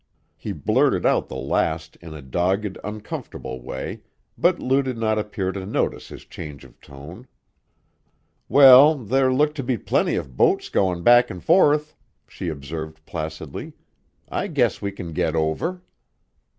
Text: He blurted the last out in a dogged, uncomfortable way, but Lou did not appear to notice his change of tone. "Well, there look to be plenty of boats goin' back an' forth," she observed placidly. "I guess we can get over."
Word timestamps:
He 0.35 0.51
blurted 0.51 1.03
the 1.03 1.35
last 1.35 1.95
out 1.97 2.01
in 2.01 2.15
a 2.15 2.23
dogged, 2.23 2.79
uncomfortable 2.83 3.61
way, 3.61 4.01
but 4.35 4.57
Lou 4.59 4.81
did 4.81 4.97
not 4.97 5.19
appear 5.19 5.51
to 5.51 5.63
notice 5.63 6.07
his 6.07 6.25
change 6.25 6.63
of 6.65 6.81
tone. 6.81 7.27
"Well, 8.49 8.95
there 8.95 9.31
look 9.31 9.53
to 9.53 9.63
be 9.63 9.77
plenty 9.77 10.15
of 10.15 10.35
boats 10.35 10.69
goin' 10.69 11.03
back 11.03 11.29
an' 11.29 11.39
forth," 11.39 11.95
she 12.27 12.47
observed 12.47 13.05
placidly. 13.05 13.73
"I 14.27 14.47
guess 14.47 14.81
we 14.81 14.91
can 14.91 15.13
get 15.13 15.35
over." 15.35 15.83